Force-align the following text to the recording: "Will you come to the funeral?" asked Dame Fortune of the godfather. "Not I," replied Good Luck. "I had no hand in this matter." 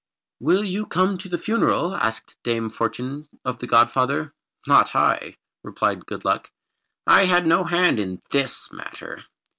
"Will 0.39 0.63
you 0.63 0.87
come 0.87 1.19
to 1.19 1.29
the 1.29 1.37
funeral?" 1.37 1.93
asked 1.93 2.35
Dame 2.41 2.71
Fortune 2.71 3.27
of 3.45 3.59
the 3.59 3.67
godfather. 3.67 4.33
"Not 4.65 4.95
I," 4.95 5.35
replied 5.63 6.07
Good 6.07 6.25
Luck. 6.25 6.49
"I 7.05 7.25
had 7.25 7.45
no 7.45 7.65
hand 7.65 7.99
in 7.99 8.19
this 8.31 8.71
matter." 8.71 9.25